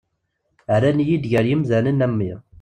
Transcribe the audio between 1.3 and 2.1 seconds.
gar yimdanen